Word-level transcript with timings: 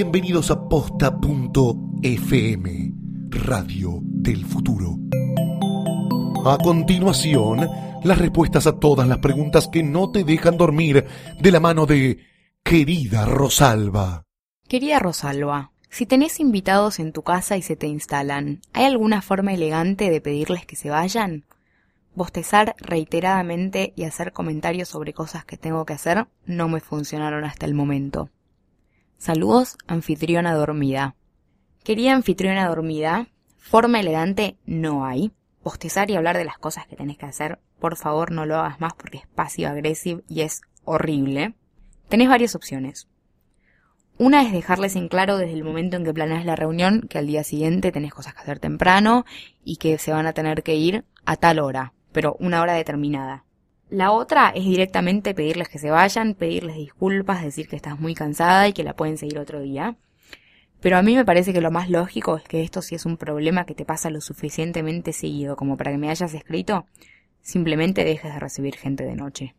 Bienvenidos 0.00 0.52
a 0.52 0.68
posta.fm, 0.68 1.10
Radio 3.30 3.98
del 4.00 4.46
Futuro. 4.46 4.96
A 6.46 6.56
continuación, 6.56 7.68
las 8.04 8.18
respuestas 8.18 8.68
a 8.68 8.78
todas 8.78 9.08
las 9.08 9.18
preguntas 9.18 9.66
que 9.66 9.82
no 9.82 10.12
te 10.12 10.22
dejan 10.22 10.56
dormir 10.56 11.04
de 11.40 11.50
la 11.50 11.58
mano 11.58 11.84
de 11.84 12.24
querida 12.62 13.24
Rosalba. 13.24 14.22
Querida 14.68 15.00
Rosalba, 15.00 15.72
si 15.90 16.06
tenés 16.06 16.38
invitados 16.38 17.00
en 17.00 17.12
tu 17.12 17.22
casa 17.22 17.56
y 17.56 17.62
se 17.62 17.74
te 17.74 17.88
instalan, 17.88 18.60
¿hay 18.72 18.84
alguna 18.84 19.20
forma 19.20 19.52
elegante 19.52 20.10
de 20.10 20.20
pedirles 20.20 20.64
que 20.64 20.76
se 20.76 20.90
vayan? 20.90 21.44
Bostezar 22.14 22.76
reiteradamente 22.78 23.94
y 23.96 24.04
hacer 24.04 24.32
comentarios 24.32 24.88
sobre 24.88 25.12
cosas 25.12 25.44
que 25.44 25.56
tengo 25.56 25.84
que 25.84 25.94
hacer 25.94 26.28
no 26.46 26.68
me 26.68 26.78
funcionaron 26.78 27.44
hasta 27.44 27.66
el 27.66 27.74
momento. 27.74 28.30
Saludos, 29.18 29.76
anfitriona 29.86 30.54
dormida. 30.54 31.14
Querida 31.84 32.14
anfitriona 32.14 32.68
dormida, 32.68 33.28
forma 33.56 34.00
elegante 34.00 34.56
no 34.64 35.04
hay. 35.04 35.32
Bostezar 35.62 36.10
y 36.10 36.16
hablar 36.16 36.38
de 36.38 36.44
las 36.44 36.58
cosas 36.58 36.86
que 36.86 36.96
tenés 36.96 37.18
que 37.18 37.26
hacer, 37.26 37.58
por 37.78 37.96
favor 37.96 38.30
no 38.30 38.46
lo 38.46 38.56
hagas 38.56 38.80
más 38.80 38.94
porque 38.94 39.18
es 39.18 39.26
pasivo-agresivo 39.26 40.22
y 40.28 40.42
es 40.42 40.62
horrible. 40.84 41.54
Tenés 42.08 42.28
varias 42.28 42.54
opciones. 42.54 43.08
Una 44.16 44.42
es 44.42 44.52
dejarles 44.52 44.96
en 44.96 45.08
claro 45.08 45.36
desde 45.36 45.52
el 45.52 45.64
momento 45.64 45.96
en 45.96 46.04
que 46.04 46.14
planeas 46.14 46.46
la 46.46 46.56
reunión 46.56 47.02
que 47.02 47.18
al 47.18 47.26
día 47.26 47.44
siguiente 47.44 47.92
tenés 47.92 48.14
cosas 48.14 48.34
que 48.34 48.40
hacer 48.40 48.58
temprano 48.58 49.24
y 49.62 49.76
que 49.76 49.98
se 49.98 50.12
van 50.12 50.26
a 50.26 50.32
tener 50.32 50.62
que 50.62 50.76
ir 50.76 51.04
a 51.24 51.36
tal 51.36 51.58
hora 51.58 51.92
pero 52.12 52.36
una 52.40 52.62
hora 52.62 52.74
determinada. 52.74 53.44
La 53.90 54.12
otra 54.12 54.50
es 54.50 54.64
directamente 54.64 55.32
pedirles 55.32 55.70
que 55.70 55.78
se 55.78 55.90
vayan, 55.90 56.34
pedirles 56.34 56.76
disculpas, 56.76 57.42
decir 57.42 57.68
que 57.68 57.76
estás 57.76 57.98
muy 57.98 58.14
cansada 58.14 58.68
y 58.68 58.74
que 58.74 58.84
la 58.84 58.94
pueden 58.94 59.16
seguir 59.16 59.38
otro 59.38 59.60
día. 59.60 59.96
Pero 60.80 60.98
a 60.98 61.02
mí 61.02 61.16
me 61.16 61.24
parece 61.24 61.54
que 61.54 61.62
lo 61.62 61.70
más 61.70 61.88
lógico 61.88 62.36
es 62.36 62.44
que 62.44 62.62
esto 62.62 62.82
si 62.82 62.94
es 62.94 63.06
un 63.06 63.16
problema 63.16 63.64
que 63.64 63.74
te 63.74 63.86
pasa 63.86 64.10
lo 64.10 64.20
suficientemente 64.20 65.14
seguido 65.14 65.56
como 65.56 65.78
para 65.78 65.90
que 65.90 65.96
me 65.96 66.10
hayas 66.10 66.34
escrito, 66.34 66.84
simplemente 67.40 68.04
dejes 68.04 68.34
de 68.34 68.38
recibir 68.38 68.76
gente 68.76 69.04
de 69.04 69.16
noche. 69.16 69.54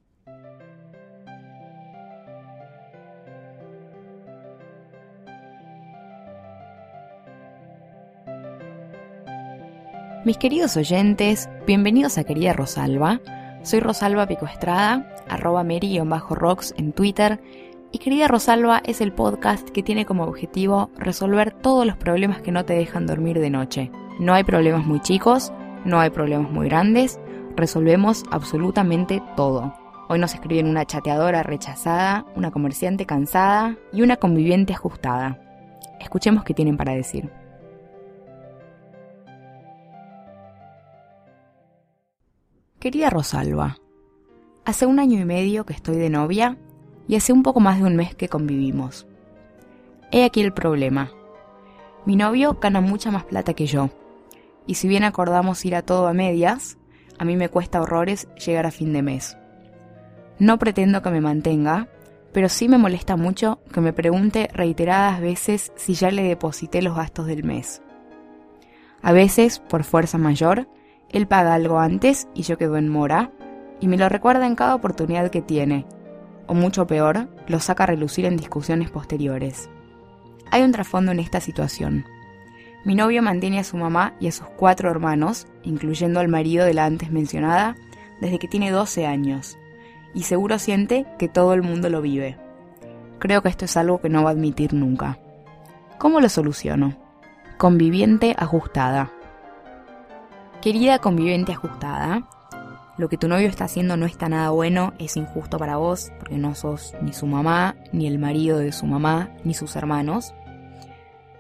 Mis 10.23 10.38
queridos 10.38 10.78
oyentes, 10.78 11.50
bienvenidos 11.66 12.20
a 12.20 12.23
Querida 12.23 12.53
Rosalba. 12.53 13.22
Soy 13.62 13.82
Rosalba 13.82 14.26
Pico 14.26 14.46
Estrada, 14.46 15.06
arroba 15.28 15.64
Mary-Rocks 15.64 16.74
en 16.78 16.94
Twitter. 16.94 17.42
Y 17.92 17.98
Querida 17.98 18.28
Rosalba 18.28 18.82
es 18.86 19.02
el 19.02 19.12
podcast 19.12 19.70
que 19.70 19.84
tiene 19.84 20.06
como 20.06 20.24
objetivo 20.24 20.90
resolver 20.98 21.52
todos 21.52 21.86
los 21.86 21.98
problemas 21.98 22.42
que 22.42 22.52
no 22.52 22.64
te 22.64 22.74
dejan 22.74 23.06
dormir 23.06 23.40
de 23.40 23.50
noche. 23.50 23.92
No 24.20 24.34
hay 24.34 24.44
problemas 24.44 24.86
muy 24.86 25.02
chicos, 25.02 25.52
no 25.86 26.00
hay 26.00 26.10
problemas 26.10 26.52
muy 26.52 26.68
grandes, 26.68 27.20
resolvemos 27.56 28.24
absolutamente 28.32 29.22
todo. 29.36 29.74
Hoy 30.08 30.20
nos 30.20 30.34
escriben 30.34 30.68
una 30.68 30.86
chateadora 30.86 31.44
rechazada, 31.44 32.26
una 32.36 32.52
comerciante 32.52 33.06
cansada 33.06 33.76
y 33.92 34.02
una 34.02 34.18
conviviente 34.18 34.74
ajustada. 34.74 35.40
Escuchemos 36.00 36.44
qué 36.44 36.54
tienen 36.54 36.78
para 36.78 36.94
decir. 36.94 37.30
Querida 42.80 43.09
Rosalba, 43.09 43.75
hace 44.63 44.85
un 44.85 44.99
año 44.99 45.19
y 45.19 45.25
medio 45.25 45.66
que 45.66 45.73
estoy 45.73 45.97
de 45.97 46.09
novia 46.09 46.58
y 47.09 47.17
hace 47.17 47.33
un 47.33 47.44
poco 47.44 47.59
más 47.59 47.80
de 47.80 47.83
un 47.83 47.97
mes 47.97 48.16
que 48.16 48.30
convivimos. 48.30 49.05
He 50.13 50.23
aquí 50.23 50.39
el 50.39 50.53
problema. 50.53 51.11
Mi 52.06 52.16
novio 52.16 52.57
gana 52.62 52.79
mucha 52.79 53.12
más 53.12 53.25
plata 53.25 53.53
que 53.53 53.66
yo, 53.66 53.89
y 54.66 54.75
si 54.75 54.88
bien 54.88 55.03
acordamos 55.03 55.66
ir 55.66 55.75
a 55.75 55.81
todo 55.81 56.07
a 56.07 56.13
medias, 56.13 56.78
a 57.18 57.25
mí 57.25 57.35
me 57.35 57.50
cuesta 57.50 57.81
horrores 57.81 58.29
llegar 58.35 58.66
a 58.66 58.72
fin 58.72 58.94
de 58.94 59.01
mes. 59.01 59.38
No 60.38 60.57
pretendo 60.57 61.01
que 61.01 61.09
me 61.09 61.19
mantenga, 61.19 61.89
pero 62.31 62.47
sí 62.47 62.69
me 62.69 62.78
molesta 62.78 63.18
mucho 63.18 63.59
que 63.73 63.81
me 63.81 63.91
pregunte 63.91 64.50
reiteradas 64.53 65.19
veces 65.19 65.73
si 65.75 65.95
ya 65.95 66.12
le 66.12 66.23
deposité 66.23 66.81
los 66.81 66.95
gastos 66.95 67.28
del 67.28 67.44
mes. 67.44 67.81
A 69.01 69.12
veces, 69.12 69.59
por 69.59 69.84
fuerza 69.84 70.18
mayor, 70.18 70.69
él 71.09 71.28
paga 71.28 71.53
algo 71.53 71.80
antes 71.80 72.28
y 72.34 72.44
yo 72.44 72.58
quedo 72.58 72.78
en 72.78 72.90
mora, 72.90 73.31
y 73.80 73.88
me 73.88 73.97
lo 73.97 74.09
recuerda 74.09 74.46
en 74.46 74.56
cada 74.56 74.75
oportunidad 74.75 75.31
que 75.31 75.42
tiene, 75.42 75.86
o 76.47 76.53
mucho 76.53 76.88
peor, 76.88 77.28
lo 77.47 77.59
saca 77.59 77.84
a 77.84 77.88
relucir 77.88 78.25
en 78.25 78.38
discusiones 78.38 78.90
posteriores. 78.90 79.69
Hay 80.52 80.64
un 80.64 80.72
trasfondo 80.72 81.12
en 81.12 81.19
esta 81.19 81.40
situación. 81.40 82.06
Mi 82.86 82.96
novio 82.96 83.22
mantiene 83.22 83.59
a 83.59 83.64
su 83.64 83.78
mamá 83.78 84.16
y 84.19 84.28
a 84.28 84.31
sus 84.31 84.48
cuatro 84.58 84.90
hermanos, 84.90 85.48
incluyendo 85.64 86.19
al 86.19 86.28
marido 86.28 86.66
de 86.66 86.74
la 86.74 86.86
antes 86.86 87.12
mencionada, 87.12 87.75
desde 88.19 88.40
que 88.40 88.48
tiene 88.48 88.72
12 88.72 89.06
años, 89.06 89.58
y 90.14 90.24
seguro 90.24 90.59
siente 90.59 91.06
que 91.18 91.28
todo 91.28 91.53
el 91.53 91.62
mundo 91.62 91.90
lo 91.90 92.02
vive. 92.02 92.38
Creo 93.19 93.42
que 93.42 93.50
esto 93.50 93.66
es 93.66 93.78
algo 93.78 94.02
que 94.02 94.09
no 94.09 94.24
va 94.24 94.30
a 94.30 94.34
admitir 94.34 94.74
nunca. 94.74 95.19
¿Cómo 95.98 96.22
lo 96.22 96.30
soluciono? 96.30 96.96
Conviviente 97.58 98.34
ajustada. 98.38 99.12
Querida 100.62 101.00
conviviente 101.00 101.53
ajustada, 101.53 102.24
lo 102.97 103.08
que 103.08 103.18
tu 103.18 103.30
novio 103.30 103.47
está 103.47 103.64
haciendo 103.64 103.96
no 103.96 104.06
está 104.06 104.28
nada 104.28 104.50
bueno, 104.50 104.92
es 105.00 105.16
injusto 105.16 105.58
para 105.58 105.78
vos, 105.78 106.12
porque 106.20 106.38
no 106.38 106.53
sos 106.53 106.94
ni 107.02 107.14
su 107.14 107.28
mamá, 107.28 107.78
ni 107.94 108.08
el 108.08 108.20
marido 108.20 108.58
de 108.58 108.74
su 108.74 108.86
mamá, 108.86 109.30
ni 109.46 109.53
sus 109.53 109.78
hermanos. 109.78 110.34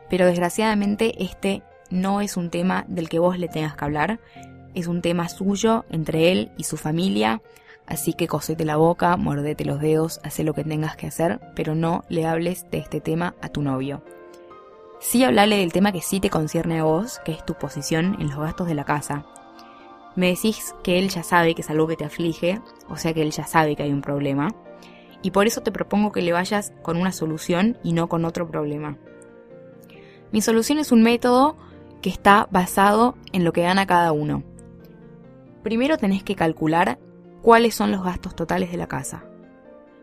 Pero 0.09 0.25
desgraciadamente 0.25 1.21
este 1.21 1.63
no 1.89 2.21
es 2.21 2.37
un 2.37 2.49
tema 2.49 2.85
del 2.87 3.09
que 3.09 3.19
vos 3.19 3.37
le 3.37 3.49
tengas 3.49 3.75
que 3.75 3.83
hablar, 3.83 4.19
es 4.73 4.87
un 4.87 5.01
tema 5.01 5.27
suyo 5.27 5.83
entre 5.89 6.31
él 6.31 6.53
y 6.55 6.63
su 6.63 6.77
familia, 6.77 7.41
así 7.87 8.13
que 8.13 8.29
cosete 8.29 8.63
la 8.63 8.77
boca, 8.77 9.17
mordete 9.17 9.65
los 9.65 9.81
dedos, 9.81 10.21
haz 10.23 10.39
lo 10.39 10.53
que 10.53 10.63
tengas 10.63 10.95
que 10.95 11.07
hacer, 11.07 11.41
pero 11.57 11.75
no 11.75 12.05
le 12.07 12.25
hables 12.25 12.71
de 12.71 12.77
este 12.77 13.01
tema 13.01 13.35
a 13.41 13.49
tu 13.49 13.61
novio. 13.63 14.01
Sí 14.99 15.23
hablarle 15.23 15.57
del 15.57 15.71
tema 15.71 15.93
que 15.93 16.01
sí 16.01 16.19
te 16.19 16.29
concierne 16.29 16.79
a 16.79 16.83
vos, 16.83 17.19
que 17.23 17.31
es 17.31 17.45
tu 17.45 17.53
posición 17.53 18.17
en 18.19 18.27
los 18.27 18.37
gastos 18.37 18.67
de 18.67 18.75
la 18.75 18.83
casa. 18.83 19.25
Me 20.15 20.27
decís 20.27 20.75
que 20.83 20.99
él 20.99 21.09
ya 21.09 21.23
sabe 21.23 21.55
que 21.55 21.61
es 21.61 21.69
algo 21.69 21.87
que 21.87 21.95
te 21.95 22.03
aflige, 22.03 22.59
o 22.89 22.97
sea 22.97 23.13
que 23.13 23.21
él 23.21 23.31
ya 23.31 23.45
sabe 23.45 23.77
que 23.77 23.83
hay 23.83 23.93
un 23.93 24.01
problema, 24.01 24.49
y 25.21 25.31
por 25.31 25.47
eso 25.47 25.61
te 25.61 25.71
propongo 25.71 26.11
que 26.11 26.21
le 26.21 26.33
vayas 26.33 26.73
con 26.81 26.97
una 26.97 27.13
solución 27.13 27.77
y 27.81 27.93
no 27.93 28.09
con 28.09 28.25
otro 28.25 28.47
problema. 28.47 28.97
Mi 30.31 30.41
solución 30.41 30.79
es 30.79 30.91
un 30.91 31.01
método 31.01 31.55
que 32.01 32.09
está 32.09 32.47
basado 32.51 33.15
en 33.31 33.45
lo 33.45 33.53
que 33.53 33.63
gana 33.63 33.87
cada 33.87 34.11
uno. 34.11 34.43
Primero 35.63 35.97
tenés 35.97 36.23
que 36.23 36.35
calcular 36.35 36.99
cuáles 37.41 37.73
son 37.73 37.91
los 37.91 38.03
gastos 38.03 38.35
totales 38.35 38.71
de 38.71 38.77
la 38.77 38.87
casa. 38.87 39.23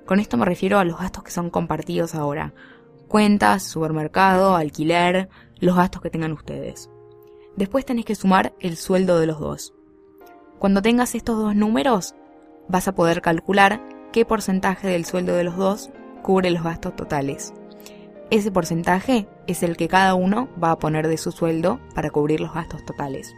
Con 0.06 0.20
esto 0.20 0.36
me 0.36 0.44
refiero 0.46 0.78
a 0.78 0.84
los 0.84 0.98
gastos 0.98 1.22
que 1.22 1.30
son 1.30 1.50
compartidos 1.50 2.14
ahora, 2.14 2.54
cuentas, 3.08 3.62
supermercado, 3.62 4.56
alquiler, 4.56 5.28
los 5.58 5.76
gastos 5.76 6.02
que 6.02 6.10
tengan 6.10 6.32
ustedes. 6.32 6.90
Después 7.56 7.86
tenés 7.86 8.04
que 8.04 8.14
sumar 8.14 8.54
el 8.60 8.76
sueldo 8.76 9.18
de 9.18 9.26
los 9.26 9.40
dos. 9.40 9.74
Cuando 10.58 10.82
tengas 10.82 11.14
estos 11.14 11.38
dos 11.38 11.54
números, 11.54 12.14
vas 12.68 12.88
a 12.88 12.94
poder 12.94 13.22
calcular 13.22 13.80
qué 14.12 14.24
porcentaje 14.24 14.88
del 14.88 15.04
sueldo 15.04 15.34
de 15.34 15.44
los 15.44 15.56
dos 15.56 15.90
cubre 16.22 16.50
los 16.50 16.62
gastos 16.62 16.96
totales. 16.96 17.54
Ese 18.30 18.50
porcentaje 18.50 19.28
es 19.46 19.62
el 19.62 19.76
que 19.76 19.88
cada 19.88 20.14
uno 20.14 20.48
va 20.62 20.72
a 20.72 20.78
poner 20.78 21.06
de 21.06 21.16
su 21.16 21.30
sueldo 21.30 21.80
para 21.94 22.10
cubrir 22.10 22.40
los 22.40 22.52
gastos 22.52 22.84
totales. 22.84 23.34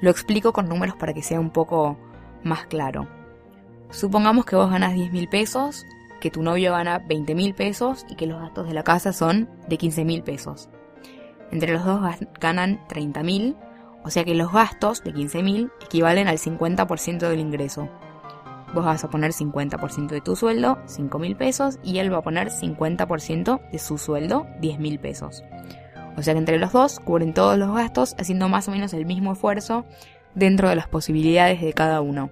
Lo 0.00 0.10
explico 0.10 0.52
con 0.52 0.68
números 0.68 0.96
para 0.96 1.12
que 1.12 1.22
sea 1.22 1.40
un 1.40 1.50
poco 1.50 1.96
más 2.44 2.66
claro. 2.66 3.08
Supongamos 3.90 4.44
que 4.44 4.56
vos 4.56 4.70
ganas 4.70 4.94
10 4.94 5.12
mil 5.12 5.28
pesos 5.28 5.84
que 6.22 6.30
tu 6.30 6.40
novio 6.42 6.70
gana 6.70 7.00
20 7.00 7.34
mil 7.34 7.52
pesos 7.52 8.06
y 8.08 8.14
que 8.14 8.28
los 8.28 8.40
gastos 8.40 8.68
de 8.68 8.74
la 8.74 8.84
casa 8.84 9.12
son 9.12 9.50
de 9.66 9.76
15 9.76 10.04
mil 10.04 10.22
pesos. 10.22 10.70
Entre 11.50 11.72
los 11.72 11.84
dos 11.84 12.00
ganan 12.40 12.86
30 12.86 13.24
mil, 13.24 13.56
o 14.04 14.10
sea 14.10 14.24
que 14.24 14.36
los 14.36 14.52
gastos 14.52 15.02
de 15.02 15.12
15 15.12 15.42
mil 15.42 15.72
equivalen 15.84 16.28
al 16.28 16.38
50% 16.38 17.28
del 17.28 17.40
ingreso. 17.40 17.88
Vos 18.72 18.84
vas 18.84 19.02
a 19.02 19.10
poner 19.10 19.32
50% 19.32 20.06
de 20.06 20.20
tu 20.20 20.36
sueldo, 20.36 20.78
5 20.86 21.18
mil 21.18 21.36
pesos, 21.36 21.80
y 21.82 21.98
él 21.98 22.12
va 22.12 22.18
a 22.18 22.22
poner 22.22 22.50
50% 22.50 23.60
de 23.72 23.78
su 23.80 23.98
sueldo, 23.98 24.46
10 24.60 24.78
mil 24.78 25.00
pesos. 25.00 25.42
O 26.16 26.22
sea 26.22 26.34
que 26.34 26.38
entre 26.38 26.58
los 26.58 26.72
dos 26.72 27.00
cubren 27.00 27.34
todos 27.34 27.58
los 27.58 27.74
gastos 27.74 28.14
haciendo 28.16 28.48
más 28.48 28.68
o 28.68 28.70
menos 28.70 28.94
el 28.94 29.06
mismo 29.06 29.32
esfuerzo 29.32 29.84
dentro 30.36 30.68
de 30.68 30.76
las 30.76 30.86
posibilidades 30.86 31.60
de 31.60 31.72
cada 31.72 32.00
uno. 32.00 32.30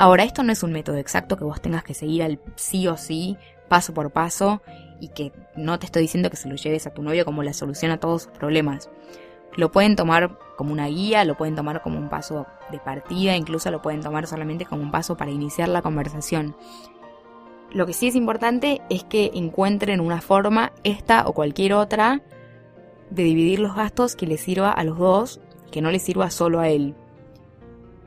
Ahora, 0.00 0.22
esto 0.22 0.44
no 0.44 0.52
es 0.52 0.62
un 0.62 0.72
método 0.72 0.96
exacto 0.96 1.36
que 1.36 1.42
vos 1.42 1.60
tengas 1.60 1.82
que 1.82 1.92
seguir 1.92 2.22
al 2.22 2.38
sí 2.54 2.86
o 2.86 2.96
sí, 2.96 3.36
paso 3.68 3.92
por 3.92 4.12
paso, 4.12 4.62
y 5.00 5.08
que 5.08 5.32
no 5.56 5.80
te 5.80 5.86
estoy 5.86 6.02
diciendo 6.02 6.30
que 6.30 6.36
se 6.36 6.48
lo 6.48 6.54
lleves 6.54 6.86
a 6.86 6.94
tu 6.94 7.02
novio 7.02 7.24
como 7.24 7.42
la 7.42 7.52
solución 7.52 7.90
a 7.90 7.98
todos 7.98 8.22
sus 8.22 8.32
problemas. 8.32 8.88
Lo 9.56 9.72
pueden 9.72 9.96
tomar 9.96 10.38
como 10.56 10.72
una 10.72 10.86
guía, 10.86 11.24
lo 11.24 11.36
pueden 11.36 11.56
tomar 11.56 11.82
como 11.82 11.98
un 11.98 12.08
paso 12.08 12.46
de 12.70 12.78
partida, 12.78 13.34
incluso 13.34 13.72
lo 13.72 13.82
pueden 13.82 14.00
tomar 14.00 14.28
solamente 14.28 14.66
como 14.66 14.82
un 14.82 14.92
paso 14.92 15.16
para 15.16 15.32
iniciar 15.32 15.68
la 15.68 15.82
conversación. 15.82 16.54
Lo 17.72 17.84
que 17.84 17.92
sí 17.92 18.06
es 18.06 18.14
importante 18.14 18.80
es 18.90 19.02
que 19.02 19.32
encuentren 19.34 20.00
una 20.00 20.20
forma, 20.20 20.72
esta 20.84 21.26
o 21.26 21.32
cualquier 21.32 21.74
otra, 21.74 22.22
de 23.10 23.24
dividir 23.24 23.58
los 23.58 23.74
gastos 23.74 24.14
que 24.14 24.28
les 24.28 24.40
sirva 24.40 24.70
a 24.70 24.84
los 24.84 24.96
dos, 24.96 25.40
que 25.72 25.82
no 25.82 25.90
les 25.90 26.02
sirva 26.02 26.30
solo 26.30 26.60
a 26.60 26.68
él. 26.68 26.94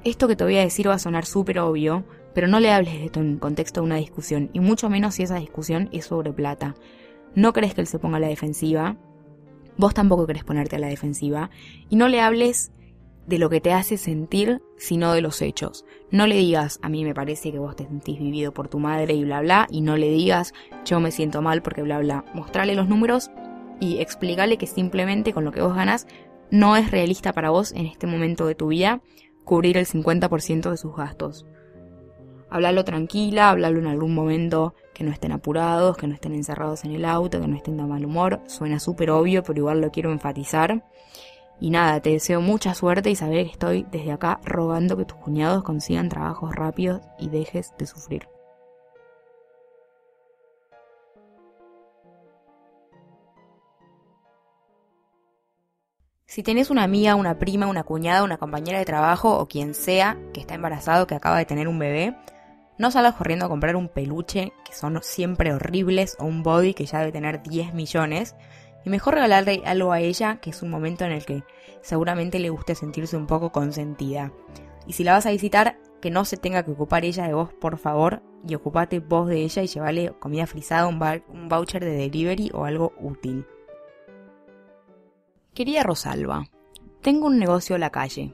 Esto 0.04 0.28
que 0.28 0.36
te 0.36 0.44
voy 0.44 0.58
a 0.58 0.62
decir 0.62 0.90
va 0.90 0.96
a 0.96 1.00
sonar 1.00 1.26
súper 1.26 1.60
obvio, 1.60 2.04
pero 2.34 2.48
no 2.48 2.60
le 2.60 2.72
hables 2.72 2.94
de 2.94 3.06
esto 3.06 3.20
en 3.20 3.38
contexto 3.38 3.82
de 3.82 3.86
una 3.86 3.98
discusión, 3.98 4.50
y 4.52 4.60
mucho 4.60 4.90
menos 4.90 5.16
si 5.16 5.24
esa 5.24 5.36
discusión 5.36 5.90
es 5.92 6.06
sobre 6.06 6.34
plata. 6.34 6.74
No 7.36 7.54
crees 7.54 7.76
que 7.76 7.82
él 7.82 7.88
se 7.88 8.00
ponga 8.00 8.18
a 8.18 8.20
la 8.20 8.28
defensiva, 8.28 8.98
vos 9.78 9.94
tampoco 9.94 10.26
querés 10.26 10.44
ponerte 10.44 10.76
a 10.76 10.80
la 10.80 10.88
defensiva, 10.88 11.52
y 11.88 11.98
no 11.98 12.08
le 12.08 12.20
hables 12.20 12.72
de 13.28 13.38
lo 13.38 13.52
que 13.52 13.62
te 13.62 13.74
hace 13.74 13.98
sentir, 13.98 14.64
sino 14.76 15.14
de 15.14 15.22
los 15.22 15.40
hechos. 15.44 15.86
No 16.10 16.26
le 16.26 16.36
digas, 16.36 16.80
a 16.82 16.90
mí 16.90 17.04
me 17.04 17.14
parece 17.14 17.52
que 17.52 17.60
vos 17.60 17.76
te 17.76 17.86
sentís 17.86 18.20
vivido 18.20 18.56
por 18.56 18.70
tu 18.70 18.80
madre 18.80 19.14
y 19.14 19.24
bla 19.24 19.42
bla, 19.42 19.68
y 19.70 19.82
no 19.82 19.98
le 19.98 20.10
digas, 20.10 20.52
yo 20.84 21.00
me 21.00 21.12
siento 21.12 21.44
mal 21.44 21.62
porque 21.62 21.84
bla 21.84 22.00
bla. 22.00 22.26
Mostrale 22.34 22.74
los 22.74 22.90
números 22.90 23.30
y 23.80 24.00
explícale 24.00 24.58
que 24.58 24.66
simplemente 24.66 25.32
con 25.32 25.46
lo 25.46 25.52
que 25.52 25.62
vos 25.62 25.76
ganas 25.76 26.08
no 26.50 26.76
es 26.76 26.90
realista 26.90 27.34
para 27.34 27.52
vos 27.52 27.72
en 27.72 27.86
este 27.86 28.08
momento 28.08 28.48
de 28.48 28.56
tu 28.56 28.68
vida 28.68 29.02
cubrir 29.44 29.78
el 29.78 29.86
50% 29.86 30.70
de 30.70 30.78
sus 30.78 30.96
gastos. 30.96 31.46
Háblalo 32.50 32.84
tranquila, 32.84 33.50
háblalo 33.50 33.80
en 33.80 33.88
algún 33.88 34.14
momento 34.14 34.76
que 34.94 35.06
no 35.06 35.12
estén 35.12 35.32
apurados, 35.32 35.96
que 35.96 36.08
no 36.08 36.14
estén 36.14 36.34
encerrados 36.34 36.84
en 36.84 36.92
el 36.92 37.06
auto, 37.06 37.40
que 37.40 37.48
no 37.48 37.56
estén 37.56 37.78
de 37.78 37.84
mal 37.84 38.06
humor. 38.06 38.42
Suena 38.48 38.80
súper 38.80 39.10
obvio, 39.12 39.42
pero 39.44 39.60
igual 39.60 39.80
lo 39.80 39.90
quiero 39.90 40.12
enfatizar. 40.12 40.84
Y 41.62 41.70
nada, 41.70 42.02
te 42.02 42.10
deseo 42.10 42.42
mucha 42.42 42.74
suerte 42.74 43.10
y 43.10 43.16
saber 43.16 43.46
que 43.46 43.52
estoy 43.52 43.86
desde 43.92 44.12
acá 44.12 44.42
rogando 44.44 44.98
que 44.98 45.06
tus 45.06 45.18
cuñados 45.18 45.64
consigan 45.64 46.10
trabajos 46.10 46.54
rápidos 46.54 47.02
y 47.20 47.30
dejes 47.30 47.72
de 47.78 47.86
sufrir. 47.88 48.28
Si 56.32 56.44
tenés 56.44 56.70
una 56.70 56.84
amiga, 56.84 57.16
una 57.16 57.40
prima, 57.40 57.68
una 57.68 57.84
cuñada, 57.84 58.24
una 58.24 58.38
compañera 58.38 58.80
de 58.80 58.86
trabajo 58.86 59.38
o 59.38 59.50
quien 59.50 59.74
sea 59.74 60.18
que 60.34 60.40
está 60.40 60.56
embarazado, 60.56 61.06
que 61.06 61.14
acaba 61.14 61.38
de 61.38 61.44
tener 61.44 61.68
un 61.68 61.78
bebé, 61.78 62.16
no 62.78 62.90
salgas 62.90 63.16
corriendo 63.16 63.46
a 63.46 63.50
comprar 63.50 63.76
un 63.76 63.90
peluche, 63.90 64.54
que 64.64 64.74
son 64.74 64.98
siempre 65.04 65.54
horribles, 65.54 66.16
o 66.20 66.24
un 66.24 66.42
body 66.42 66.74
que 66.74 66.86
ya 66.86 67.00
debe 67.00 67.12
tener 67.12 67.44
10 67.44 67.74
millones, 67.74 68.38
y 68.86 68.90
mejor 68.90 69.16
regalarle 69.16 69.62
algo 69.66 69.92
a 69.92 70.00
ella, 70.00 70.38
que 70.38 70.52
es 70.52 70.62
un 70.62 70.70
momento 70.70 71.04
en 71.04 71.12
el 71.12 71.26
que 71.26 71.44
seguramente 71.82 72.40
le 72.40 72.50
guste 72.50 72.76
sentirse 72.76 73.18
un 73.18 73.28
poco 73.28 73.52
consentida. 73.52 74.32
Y 74.88 74.94
si 74.94 75.04
la 75.04 75.12
vas 75.12 75.26
a 75.26 75.32
visitar, 75.32 75.80
que 76.00 76.12
no 76.12 76.24
se 76.24 76.38
tenga 76.38 76.64
que 76.64 76.72
ocupar 76.72 77.04
ella 77.04 77.28
de 77.28 77.34
vos, 77.34 77.52
por 77.52 77.78
favor, 77.78 78.24
y 78.48 78.56
ocupate 78.56 79.00
vos 79.00 79.28
de 79.28 79.42
ella 79.42 79.64
y 79.64 79.68
llevale 79.68 80.14
comida 80.18 80.48
frisada, 80.48 80.88
un, 80.88 80.98
un 81.28 81.50
voucher 81.50 81.84
de 81.84 81.92
delivery 81.92 82.52
o 82.54 82.64
algo 82.64 82.94
útil. 83.02 83.46
Querida 85.54 85.84
Rosalba, 85.84 86.46
tengo 87.02 87.28
un 87.28 87.38
negocio 87.38 87.76
a 87.76 87.80
la 87.80 87.90
calle. 87.90 88.34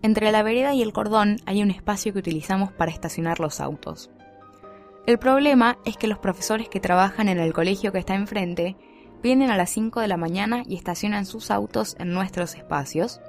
Entre 0.00 0.32
la 0.32 0.42
vereda 0.42 0.72
y 0.72 0.80
el 0.80 0.94
cordón 0.94 1.36
hay 1.44 1.62
un 1.62 1.70
espacio 1.70 2.14
que 2.14 2.20
utilizamos 2.20 2.72
para 2.72 2.90
estacionar 2.90 3.40
los 3.40 3.60
autos. 3.60 4.10
El 5.06 5.18
problema 5.18 5.76
es 5.84 5.98
que 5.98 6.06
los 6.06 6.18
profesores 6.18 6.70
que 6.70 6.80
trabajan 6.80 7.28
en 7.28 7.38
el 7.38 7.52
colegio 7.52 7.92
que 7.92 7.98
está 7.98 8.14
enfrente 8.14 8.74
vienen 9.22 9.50
a 9.50 9.56
las 9.58 9.68
5 9.68 10.00
de 10.00 10.08
la 10.08 10.16
mañana 10.16 10.62
y 10.66 10.76
estacionan 10.76 11.26
sus 11.26 11.50
autos 11.50 11.94
en 11.98 12.14
nuestros 12.14 12.54
espacios, 12.54 13.20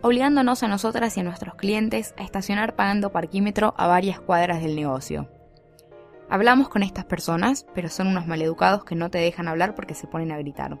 obligándonos 0.00 0.62
a 0.62 0.68
nosotras 0.68 1.16
y 1.16 1.20
a 1.20 1.24
nuestros 1.24 1.56
clientes 1.56 2.14
a 2.16 2.22
estacionar 2.22 2.76
pagando 2.76 3.10
parquímetro 3.10 3.74
a 3.76 3.88
varias 3.88 4.20
cuadras 4.20 4.62
del 4.62 4.76
negocio. 4.76 5.28
Hablamos 6.30 6.68
con 6.68 6.84
estas 6.84 7.06
personas, 7.06 7.66
pero 7.74 7.88
son 7.88 8.06
unos 8.06 8.28
maleducados 8.28 8.84
que 8.84 8.94
no 8.94 9.10
te 9.10 9.18
dejan 9.18 9.48
hablar 9.48 9.74
porque 9.74 9.94
se 9.94 10.06
ponen 10.06 10.30
a 10.30 10.38
gritar. 10.38 10.78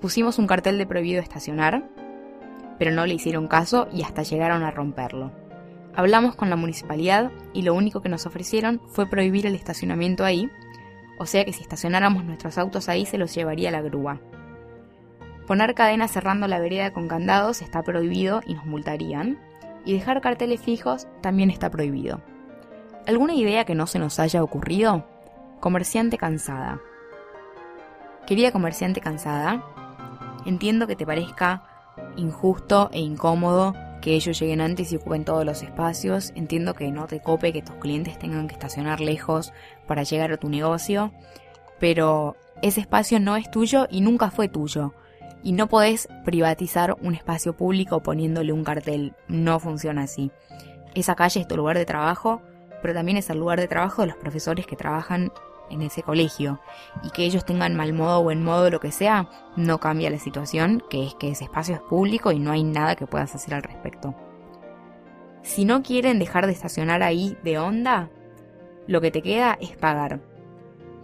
Pusimos 0.00 0.38
un 0.38 0.46
cartel 0.46 0.78
de 0.78 0.86
prohibido 0.86 1.20
estacionar, 1.20 1.88
pero 2.78 2.90
no 2.90 3.06
le 3.06 3.14
hicieron 3.14 3.48
caso 3.48 3.88
y 3.92 4.02
hasta 4.02 4.22
llegaron 4.22 4.62
a 4.62 4.70
romperlo. 4.70 5.32
Hablamos 5.94 6.36
con 6.36 6.50
la 6.50 6.56
municipalidad 6.56 7.32
y 7.54 7.62
lo 7.62 7.74
único 7.74 8.02
que 8.02 8.10
nos 8.10 8.26
ofrecieron 8.26 8.80
fue 8.88 9.08
prohibir 9.08 9.46
el 9.46 9.54
estacionamiento 9.54 10.24
ahí, 10.24 10.50
o 11.18 11.24
sea 11.24 11.44
que 11.44 11.54
si 11.54 11.62
estacionáramos 11.62 12.24
nuestros 12.24 12.58
autos 12.58 12.88
ahí 12.90 13.06
se 13.06 13.16
los 13.16 13.34
llevaría 13.34 13.70
la 13.70 13.80
grúa. 13.80 14.20
Poner 15.46 15.74
cadenas 15.74 16.10
cerrando 16.10 16.48
la 16.48 16.58
vereda 16.58 16.92
con 16.92 17.08
candados 17.08 17.62
está 17.62 17.82
prohibido 17.82 18.42
y 18.46 18.54
nos 18.54 18.66
multarían, 18.66 19.38
y 19.86 19.94
dejar 19.94 20.20
carteles 20.20 20.60
fijos 20.60 21.06
también 21.22 21.48
está 21.48 21.70
prohibido. 21.70 22.20
¿Alguna 23.06 23.34
idea 23.34 23.64
que 23.64 23.76
no 23.76 23.86
se 23.86 24.00
nos 24.00 24.18
haya 24.18 24.42
ocurrido? 24.42 25.06
Comerciante 25.60 26.18
cansada. 26.18 26.80
Querida 28.26 28.50
comerciante 28.50 29.00
cansada, 29.00 29.64
Entiendo 30.46 30.86
que 30.86 30.96
te 30.96 31.04
parezca 31.04 31.64
injusto 32.16 32.88
e 32.92 33.00
incómodo 33.00 33.74
que 34.00 34.14
ellos 34.14 34.38
lleguen 34.38 34.60
antes 34.60 34.92
y 34.92 34.96
ocupen 34.96 35.24
todos 35.24 35.44
los 35.44 35.62
espacios. 35.62 36.32
Entiendo 36.36 36.74
que 36.74 36.90
no 36.92 37.06
te 37.06 37.20
cope 37.20 37.52
que 37.52 37.62
tus 37.62 37.74
clientes 37.76 38.18
tengan 38.18 38.46
que 38.46 38.54
estacionar 38.54 39.00
lejos 39.00 39.52
para 39.86 40.04
llegar 40.04 40.32
a 40.32 40.36
tu 40.36 40.48
negocio. 40.48 41.12
Pero 41.80 42.36
ese 42.62 42.80
espacio 42.80 43.18
no 43.18 43.36
es 43.36 43.50
tuyo 43.50 43.88
y 43.90 44.00
nunca 44.00 44.30
fue 44.30 44.48
tuyo. 44.48 44.94
Y 45.42 45.52
no 45.52 45.68
podés 45.68 46.08
privatizar 46.24 46.96
un 47.00 47.14
espacio 47.14 47.56
público 47.56 48.02
poniéndole 48.02 48.52
un 48.52 48.62
cartel. 48.64 49.14
No 49.26 49.58
funciona 49.58 50.02
así. 50.02 50.30
Esa 50.94 51.16
calle 51.16 51.40
es 51.40 51.48
tu 51.48 51.56
lugar 51.56 51.76
de 51.76 51.84
trabajo, 51.84 52.40
pero 52.82 52.94
también 52.94 53.18
es 53.18 53.28
el 53.30 53.38
lugar 53.38 53.60
de 53.60 53.68
trabajo 53.68 54.02
de 54.02 54.08
los 54.08 54.16
profesores 54.16 54.66
que 54.66 54.76
trabajan 54.76 55.32
en 55.70 55.82
ese 55.82 56.02
colegio 56.02 56.60
y 57.02 57.10
que 57.10 57.24
ellos 57.24 57.44
tengan 57.44 57.74
mal 57.74 57.92
modo 57.92 58.20
o 58.20 58.22
buen 58.22 58.42
modo, 58.42 58.70
lo 58.70 58.80
que 58.80 58.92
sea, 58.92 59.28
no 59.56 59.78
cambia 59.78 60.10
la 60.10 60.18
situación, 60.18 60.82
que 60.90 61.06
es 61.06 61.14
que 61.14 61.30
ese 61.30 61.44
espacio 61.44 61.74
es 61.74 61.80
público 61.80 62.32
y 62.32 62.38
no 62.38 62.52
hay 62.52 62.64
nada 62.64 62.96
que 62.96 63.06
puedas 63.06 63.34
hacer 63.34 63.54
al 63.54 63.62
respecto. 63.62 64.14
Si 65.42 65.64
no 65.64 65.82
quieren 65.82 66.18
dejar 66.18 66.46
de 66.46 66.52
estacionar 66.52 67.02
ahí 67.02 67.36
de 67.44 67.58
onda, 67.58 68.10
lo 68.86 69.00
que 69.00 69.10
te 69.10 69.22
queda 69.22 69.56
es 69.60 69.76
pagar. 69.76 70.20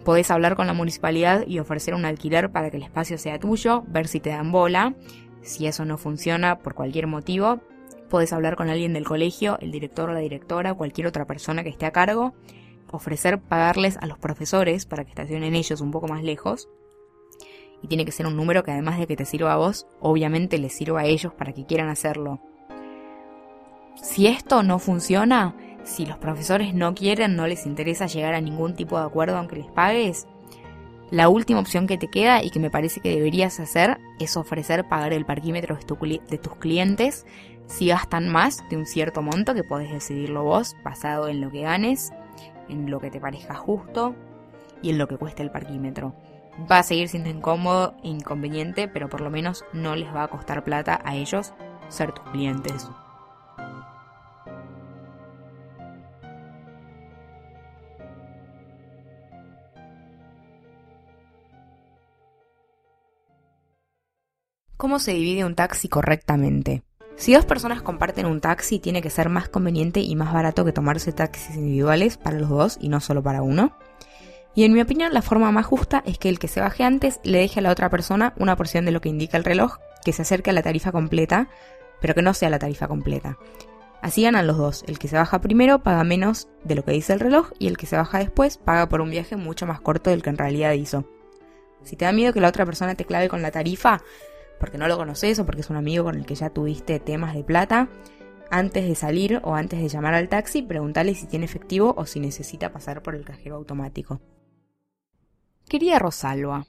Podés 0.05 0.31
hablar 0.33 0.57
con 0.57 0.67
la 0.67 0.73
municipalidad 0.73 1.47
y 1.47 1.61
ofrecer 1.61 1.95
un 1.95 2.05
alquiler 2.05 2.51
para 2.51 2.71
que 2.71 2.77
el 2.77 2.83
espacio 2.83 3.19
sea 3.19 3.39
tuyo, 3.39 3.85
ver 3.87 4.09
si 4.09 4.19
te 4.19 4.31
dan 4.31 4.51
bola. 4.51 4.95
Si 5.43 5.67
eso 5.67 5.85
no 5.85 5.97
funciona 5.97 6.59
por 6.59 6.75
cualquier 6.75 7.07
motivo, 7.07 7.61
podés 8.11 8.33
hablar 8.33 8.57
con 8.57 8.69
alguien 8.69 8.93
del 8.93 9.05
colegio, 9.05 9.59
el 9.61 9.71
director 9.71 10.11
o 10.11 10.13
la 10.13 10.19
directora, 10.21 10.75
cualquier 10.75 11.07
otra 11.07 11.25
persona 11.25 11.63
que 11.63 11.71
esté 11.71 11.87
a 11.87 11.93
cargo 11.93 12.35
ofrecer 12.93 13.41
pagarles 13.41 13.97
a 13.97 14.07
los 14.07 14.19
profesores 14.19 14.87
para 14.87 15.05
que 15.05 15.11
estacionen 15.11 15.55
ellos 15.55 15.81
un 15.81 15.91
poco 15.91 16.07
más 16.07 16.23
lejos. 16.23 16.69
Y 17.83 17.89
tiene 17.89 18.05
que 18.05 18.13
ser 18.13 18.27
un 18.27 18.37
número 18.37 18.63
que 18.63 18.71
además 18.71 18.99
de 18.99 19.09
que 19.09 19.17
te 19.17 19.25
sirva 19.25 19.55
a 19.55 19.57
vos, 19.57 19.89
obviamente 20.01 20.59
les 20.59 20.73
sirva 20.73 21.01
a 21.01 21.07
ellos 21.07 21.35
para 21.35 21.53
que 21.53 21.67
quieran 21.67 21.89
hacerlo. 21.89 22.41
Si 24.01 24.29
esto 24.29 24.63
no 24.63 24.79
funciona, 24.79 25.57
si 25.83 26.07
los 26.07 26.19
profesores 26.19 26.75
no 26.75 26.95
quieren, 26.95 27.35
no 27.35 27.47
les 27.47 27.67
interesa 27.67 28.07
llegar 28.07 28.35
a 28.35 28.41
ningún 28.41 28.77
tipo 28.77 28.99
de 28.99 29.05
acuerdo 29.05 29.37
aunque 29.37 29.57
les 29.57 29.71
pagues, 29.71 30.29
la 31.13 31.29
última 31.29 31.61
opción 31.61 31.87
que 31.87 31.99
te 31.99 32.09
queda 32.09 32.43
y 32.43 32.49
que 32.49 32.59
me 32.59 32.71
parece 32.71 33.01
que 33.01 33.11
deberías 33.11 33.61
hacer 33.61 33.99
es 34.19 34.37
ofrecer 34.39 34.89
pagar 34.89 35.13
el 35.13 35.27
parquímetro 35.27 35.77
de, 35.77 36.39
tus 36.39 36.57
clientes 36.57 37.27
si 37.67 37.89
gastan 37.89 38.31
más 38.31 38.67
de 38.71 38.79
un 38.79 38.87
cierto 38.87 39.21
monto 39.21 39.55
que 39.55 39.63
podés 39.63 39.93
decidirlo 39.93 40.43
vos 40.43 40.75
basado 40.83 41.29
en 41.29 41.43
lo 41.43 41.51
que 41.51 41.61
ganes 41.61 42.13
en 42.69 42.91
lo 42.91 43.01
que 43.01 43.11
te 43.11 43.21
parezca 43.21 43.55
justo 43.55 44.15
y 44.83 44.91
en 44.91 44.99
lo 44.99 45.09
que 45.09 45.17
cueste 45.17 45.43
el 45.43 45.51
parquímetro. 45.51 46.15
Va 46.71 46.79
a 46.79 46.83
seguir 46.83 47.09
siendo 47.09 47.31
incómodo 47.31 47.95
e 48.03 48.09
inconveniente, 48.09 48.89
pero 48.89 49.09
por 49.09 49.21
lo 49.21 49.31
menos 49.31 49.65
no 49.73 49.97
les 49.97 50.15
va 50.15 50.25
a 50.25 50.29
costar 50.29 50.65
plata 50.65 51.01
a 51.05 51.17
ellos 51.17 51.55
ser 51.89 52.13
tus 52.13 52.25
clientes. 52.31 52.89
¿Cómo 64.77 64.99
se 64.99 65.13
divide 65.13 65.45
un 65.45 65.55
taxi 65.55 65.89
correctamente? 65.89 66.83
Si 67.17 67.35
dos 67.35 67.45
personas 67.45 67.83
comparten 67.83 68.27
un 68.27 68.41
taxi, 68.41 68.79
tiene 68.79 69.03
que 69.03 69.11
ser 69.11 69.29
más 69.29 69.49
conveniente 69.49 70.01
y 70.01 70.17
más 70.17 70.33
barato 70.33 70.65
que 70.65 70.73
tomarse 70.73 71.13
taxis 71.13 71.57
individuales 71.57 72.17
para 72.17 72.39
los 72.39 72.49
dos 72.49 72.79
y 72.81 72.89
no 72.89 73.01
solo 73.01 73.23
para 73.23 73.43
uno. 73.43 73.77
Y 74.55 74.65
en 74.65 74.73
mi 74.73 74.81
opinión, 74.81 75.15
la 75.15 75.23
forma 75.23 75.51
más 75.51 75.67
justa 75.67 76.03
es 76.05 76.19
que 76.19 76.29
el 76.29 76.39
que 76.39 76.49
se 76.49 76.61
baje 76.61 76.85
antes 76.85 77.21
le 77.23 77.39
deje 77.39 77.61
a 77.61 77.63
la 77.63 77.71
otra 77.71 77.89
persona 77.89 78.35
una 78.37 78.57
porción 78.57 78.85
de 78.85 78.91
lo 78.91 79.01
que 79.01 79.09
indica 79.09 79.37
el 79.37 79.45
reloj, 79.45 79.79
que 80.05 80.13
se 80.13 80.23
acerque 80.23 80.51
a 80.51 80.53
la 80.53 80.63
tarifa 80.63 80.93
completa, 80.93 81.49
pero 82.01 82.15
que 82.15 82.23
no 82.23 82.35
sea 82.35 82.51
la 82.51 82.59
tarifa 82.59 82.89
completa. 82.89 83.39
Así 84.03 84.25
ganan 84.25 84.49
los 84.49 84.59
dos. 84.59 84.85
El 84.89 84.99
que 84.99 85.09
se 85.09 85.17
baja 85.17 85.41
primero 85.41 85.79
paga 85.79 86.03
menos 86.03 86.49
de 86.65 86.75
lo 86.75 86.85
que 86.85 86.91
dice 86.91 87.13
el 87.13 87.21
reloj 87.21 87.53
y 87.59 87.69
el 87.69 87.77
que 87.77 87.87
se 87.87 87.97
baja 87.97 88.19
después 88.19 88.59
paga 88.59 88.89
por 88.89 89.01
un 89.01 89.11
viaje 89.11 89.37
mucho 89.37 89.65
más 89.65 89.81
corto 89.81 90.11
del 90.11 90.23
que 90.23 90.31
en 90.31 90.39
realidad 90.39 90.73
hizo. 90.73 91.05
Si 91.85 91.97
te 91.97 92.05
da 92.05 92.13
miedo 92.13 92.33
que 92.33 92.41
la 92.41 92.49
otra 92.49 92.67
persona 92.67 92.95
te 92.97 93.05
clave 93.05 93.29
con 93.29 93.43
la 93.43 93.53
tarifa, 93.53 94.03
porque 94.63 94.79
no 94.79 94.87
lo 94.87 94.97
conoces 94.97 95.41
o 95.41 95.45
porque 95.45 95.63
es 95.63 95.71
un 95.71 95.77
amigo 95.77 96.05
con 96.05 96.15
el 96.15 96.25
que 96.25 96.37
ya 96.37 96.49
tuviste 96.49 97.01
temas 97.01 97.35
de 97.35 97.43
plata, 97.43 97.89
Antes 98.49 98.87
de 98.87 98.95
salir 98.95 99.41
o 99.43 99.57
antes 99.57 99.81
de 99.81 99.89
llamar 99.89 100.15
al 100.15 100.29
taxi, 100.29 100.63
preguntarle 100.63 101.17
si 101.17 101.27
tiene 101.27 101.47
efectivo 101.47 101.95
o 101.97 102.07
si 102.07 102.21
necesita 102.21 102.71
pasar 102.71 103.03
por 103.03 103.17
el 103.17 103.25
cajero 103.25 103.57
automático. 103.57 104.21
Querida 105.69 105.99
Rosalba, 105.99 106.67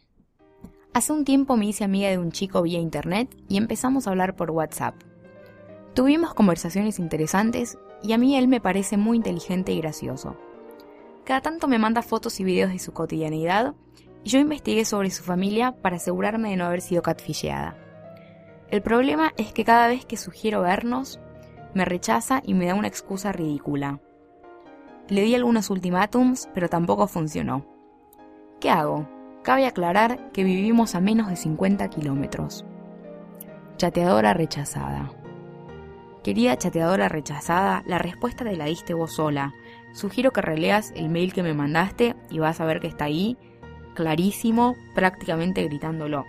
hace 0.93 1.13
un 1.13 1.23
tiempo 1.23 1.55
me 1.55 1.67
hice 1.67 1.83
amiga 1.83 2.09
de 2.09 2.17
un 2.17 2.31
chico 2.31 2.63
vía 2.63 2.79
internet 2.79 3.35
y 3.47 3.57
empezamos 3.57 4.07
a 4.07 4.09
hablar 4.09 4.35
por 4.35 4.49
WhatsApp. 4.49 4.95
Tuvimos 5.93 6.33
conversaciones 6.33 6.97
interesantes 6.97 7.77
y 8.01 8.13
a 8.13 8.17
mí 8.17 8.37
él 8.37 8.47
me 8.47 8.61
parece 8.61 8.97
muy 8.97 9.17
inteligente 9.17 9.71
y 9.71 9.81
gracioso. 9.81 10.35
Cada 11.25 11.41
tanto 11.41 11.67
me 11.67 11.77
manda 11.77 12.01
fotos 12.01 12.39
y 12.39 12.43
videos 12.43 12.71
de 12.71 12.79
su 12.79 12.91
cotidianidad 12.93 13.75
y 14.23 14.29
yo 14.29 14.39
investigué 14.39 14.83
sobre 14.85 15.11
su 15.11 15.21
familia 15.21 15.73
para 15.81 15.97
asegurarme 15.97 16.49
de 16.49 16.55
no 16.55 16.65
haber 16.65 16.81
sido 16.81 17.03
catfilleada. 17.03 17.82
El 18.69 18.81
problema 18.81 19.33
es 19.37 19.53
que 19.53 19.63
cada 19.63 19.87
vez 19.87 20.05
que 20.05 20.17
sugiero 20.17 20.61
vernos, 20.61 21.19
me 21.73 21.85
rechaza 21.85 22.41
y 22.43 22.53
me 22.53 22.67
da 22.67 22.75
una 22.75 22.87
excusa 22.87 23.31
ridícula. 23.31 23.99
Le 25.09 25.21
di 25.21 25.35
algunos 25.35 25.69
ultimátums, 25.69 26.49
pero 26.53 26.69
tampoco 26.69 27.07
funcionó. 27.07 27.65
¿Qué 28.59 28.69
hago? 28.69 29.07
Cabe 29.43 29.65
aclarar 29.65 30.31
que 30.31 30.43
vivimos 30.43 30.95
a 30.95 31.01
menos 31.01 31.27
de 31.27 31.35
50 31.35 31.89
kilómetros. 31.89 32.65
Chateadora 33.77 34.33
rechazada. 34.33 35.11
Querida 36.23 36.57
chateadora 36.57 37.09
rechazada, 37.09 37.83
la 37.85 37.97
respuesta 37.97 38.45
te 38.45 38.55
la 38.55 38.65
diste 38.65 38.93
vos 38.93 39.15
sola. 39.15 39.53
Sugiero 39.91 40.31
que 40.31 40.41
releas 40.41 40.93
el 40.95 41.09
mail 41.09 41.33
que 41.33 41.43
me 41.43 41.53
mandaste 41.53 42.15
y 42.29 42.39
vas 42.39 42.61
a 42.61 42.65
ver 42.65 42.79
que 42.79 42.87
está 42.87 43.05
ahí, 43.05 43.37
clarísimo, 43.93 44.75
prácticamente 44.95 45.63
gritándolo. 45.63 46.25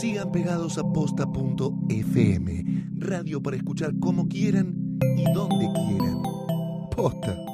Sigan 0.05 0.33
pegados 0.33 0.77
a 0.77 0.83
posta.fm, 0.83 2.65
radio 2.99 3.41
para 3.41 3.57
escuchar 3.57 3.93
como 4.01 4.29
quieran 4.29 4.99
y 5.17 5.25
donde 5.33 5.71
quieran. 5.73 6.21
Posta. 6.91 7.54